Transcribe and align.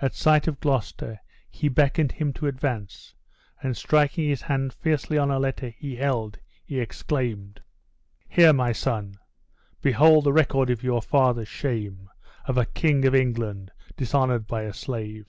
At 0.00 0.14
sight 0.14 0.46
of 0.46 0.60
Gloucester 0.60 1.18
he 1.50 1.68
beckoned 1.68 2.12
him 2.12 2.32
to 2.34 2.46
advance, 2.46 3.16
and 3.60 3.76
striking 3.76 4.28
his 4.28 4.42
hand 4.42 4.72
fiercely 4.72 5.18
on 5.18 5.32
a 5.32 5.40
letter 5.40 5.70
he 5.70 5.96
held, 5.96 6.38
he 6.64 6.78
exclaimed: 6.78 7.60
"Here, 8.28 8.52
my 8.52 8.70
son, 8.70 9.18
behold 9.82 10.22
the 10.22 10.32
record 10.32 10.70
of 10.70 10.84
your 10.84 11.02
father's 11.02 11.48
shame! 11.48 12.08
of 12.44 12.56
a 12.56 12.66
King 12.66 13.04
of 13.04 13.16
England 13.16 13.72
dishonored 13.96 14.46
by 14.46 14.62
a 14.62 14.72
slave!" 14.72 15.26